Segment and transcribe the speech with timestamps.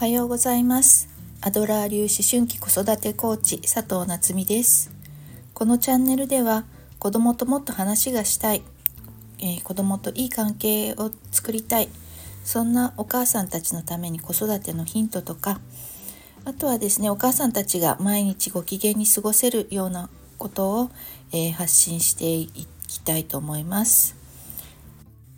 [0.00, 1.10] はようございます。
[1.42, 4.90] アドラー流思春期子育てコーチ佐藤夏実です。
[5.52, 6.64] このチャンネルでは
[6.98, 8.62] 子供ともっと話がしたい、
[9.40, 11.90] えー、子供といい関係を作りたい
[12.44, 15.60] そんなお母さんたちのために子育てのヒントとか
[16.46, 20.08] あとはですねお母さんたちが毎日ご機嫌に過ごせるような
[20.38, 20.90] ことを、
[21.30, 22.48] えー、発信してい
[22.86, 24.16] きたいと思います、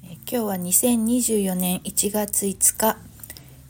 [0.04, 3.11] え、今日は2024年1月5日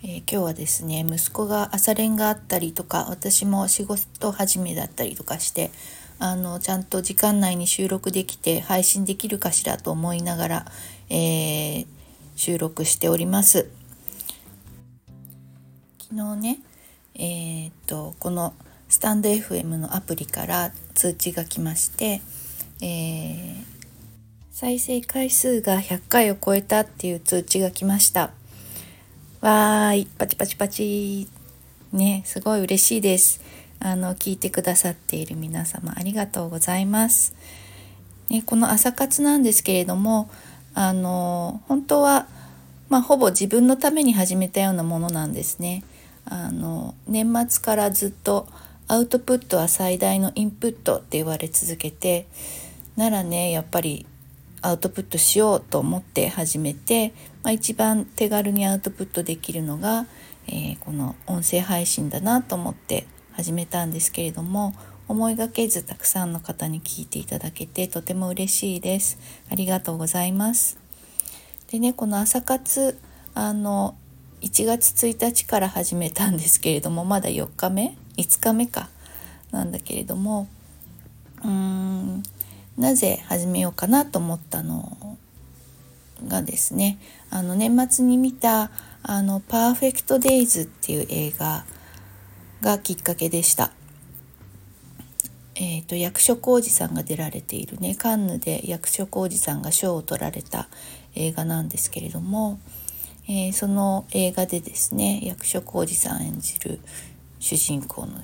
[0.05, 5.71] え、今日はですね息子が朝練があったりとか私も仕事始めだったりとかして
[6.19, 10.67] あのちゃんと時間内に収録できて配信できるかしらと思いながら、
[11.09, 11.87] えー、
[12.35, 13.71] 収録しております。
[16.01, 16.59] 昨日ね
[17.15, 18.55] えー、っとこの
[18.89, 22.21] スタンド FM のアプリから通知が来まして、
[22.81, 23.65] えー、
[24.51, 28.33] 再生回数が100回を超えたっていう通知が来ました。
[29.43, 31.29] わーい、パチパチパチ。
[31.93, 33.41] ね、すごい嬉しいです。
[33.81, 37.35] あの、聞いてくださっている皆様、ありがとうございます。
[38.29, 40.31] ね、この朝活なんですけれども、
[40.75, 42.29] あの、本当は、
[42.89, 45.83] まあ、ほぼ自分のために始めたようなものなんですね。
[46.25, 48.47] あの、年末からずっと、
[48.87, 52.29] アウトプットは最大のインプットって言われ続けて、
[52.95, 54.07] ならね、やっぱり
[54.63, 60.07] アウトプットしようと思って始めて、まあ、一番手軽にアウトプットできるのが、
[60.47, 64.75] えー、この音声配信だなと思って始めたんですけれども
[65.09, 69.19] 思いがけずたくさんの方に聞いていただけてとても嬉しいです。
[69.51, 70.79] ありがとうございます。
[71.71, 72.99] でねこの朝活
[73.35, 73.97] あの
[74.43, 78.89] 1月1日から始めたんですけれどもまだ4日目？5日目か
[79.51, 80.49] なんだけれども
[81.43, 82.22] うーん
[82.83, 84.99] なぜ始めようかなと思ったの
[86.27, 86.99] がですね
[87.31, 88.73] あの年末に見た
[89.05, 91.65] 「あのパーフェクト・デイズ」っていう映画
[92.61, 93.71] がきっかけでした。
[95.55, 100.69] えーと、役所広司さんが出られているねカンヌで役所広司さんが賞を取られた
[101.15, 102.59] 映画なんですけれども、
[103.29, 106.81] えー、その映画でですね役所広司さん演じる
[107.39, 108.15] 主人公の、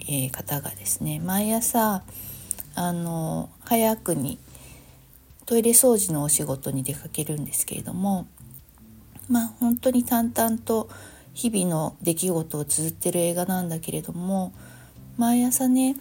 [0.00, 2.02] えー、方がですね毎朝
[2.74, 4.38] あの早くに
[5.46, 8.26] トイレ掃除のお仕事に出かけるんですけれども
[9.28, 10.88] まあ本当に淡々と
[11.32, 14.52] 日々の出来事を綴ってる映画なんだけれども
[15.16, 15.96] 毎朝ね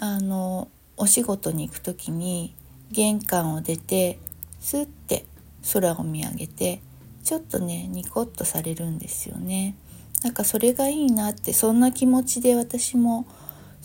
[0.00, 2.54] あのお仕事に行く時に
[2.90, 4.18] 玄関を出て
[4.60, 5.24] スッて
[5.72, 6.80] 空を見上げて
[7.22, 9.76] ちょっとねニコッとされるんですよね。
[10.22, 13.26] なんかそれがいいなってそんな気持ちで私も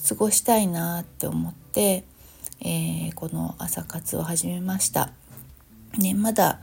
[0.07, 2.05] 過ごしたいなって思って
[2.63, 5.11] えー、この朝活を始めました。
[5.97, 6.59] ね、まだ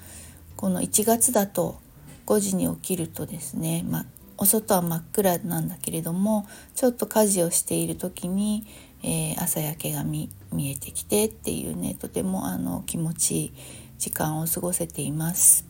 [0.57, 1.79] この1月だと
[2.27, 4.07] 5時に起きるとですね、ま
[4.39, 8.67] お外は真っ暗なんだけれどもちょっと家事をしている時に、
[9.03, 13.53] えー、朝焼けが見えてきてっていうねとてもあの気持ちいい
[13.99, 15.67] 時間を過ごせています。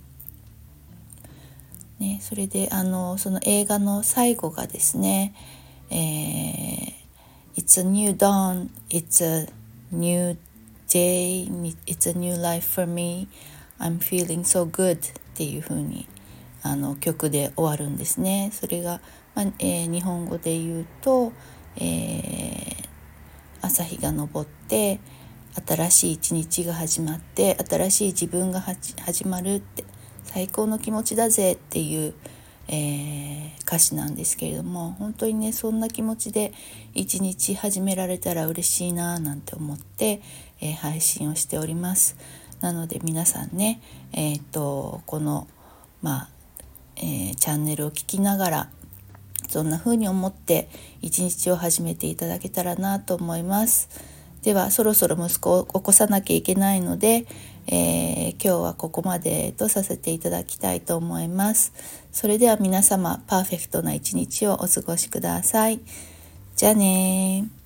[1.98, 5.34] ね、それであのその映画の最後がですね
[5.90, 6.92] 「えー、
[7.56, 9.52] It's a new dawn It's a
[9.90, 10.36] new
[10.88, 11.48] day
[11.86, 13.28] it's a new life for me.
[13.78, 16.06] I'm feeling so good っていう風に
[16.62, 18.50] あに曲で終わるんですね。
[18.52, 19.00] それが、
[19.34, 21.32] まあ、えー、日本語で言うと、
[21.76, 22.88] えー、
[23.62, 25.00] 朝日が昇って
[25.66, 29.84] 新しい一日が始まって新しい自分が始まるって
[30.24, 32.14] 最高の気持ちだぜっていう
[32.72, 36.52] えー、歌詞なんですけれども本当にねそんな気持ちで
[36.94, 40.22] 一日始められたら嬉しいななんて思って、
[40.60, 42.16] えー、配信をしております。
[42.60, 43.80] なので皆さんね、
[44.12, 45.48] えーと、この、
[46.02, 46.28] まあ
[46.96, 48.70] え、チャンネルを聞きながら
[49.48, 50.68] そんな風に思って
[51.00, 53.88] 一日を始めていただけたらなと思います。
[54.42, 57.26] ではそろそろ息子を起こさなきゃいけないので、
[57.66, 61.72] えー、今日はここまでとさせていただきたいと思います。
[62.12, 65.80] それでは皆様パーフェクトな一日をお過ごしください。
[66.56, 67.59] じゃあね